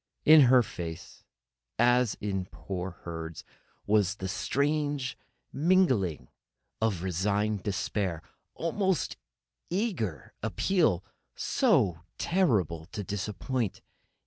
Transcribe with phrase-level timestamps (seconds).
[0.25, 1.23] In her face,
[1.77, 3.43] as in poor Herd's,
[3.85, 5.15] was that same strange
[5.53, 6.27] mingling
[6.81, 8.23] of resigned despair
[8.55, 9.15] and almost
[9.69, 11.03] eager appeal,
[11.35, 13.81] so terrible to disappoint.